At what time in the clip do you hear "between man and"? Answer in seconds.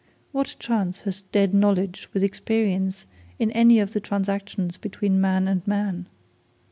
4.77-5.61